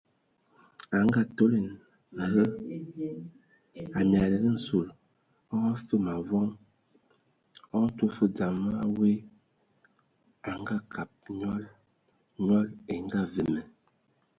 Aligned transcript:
A 0.95 0.97
ngaatolɛn 1.07 1.67
hə,a 2.33 3.99
miamlɛn 4.09 4.47
nsul 4.55 4.87
o 5.53 5.55
afəm 5.71 6.05
avɔŋ 6.15 6.47
o 7.77 7.79
tɔ 7.97 8.05
fə 8.15 8.25
dzam 8.35 8.57
a 8.83 8.85
we 8.97 9.11
angəngab 10.49 11.11
nyɔl, 11.39 11.63
nyɔl 12.45 12.67
e 12.91 12.93
ngaweme. 13.05 13.61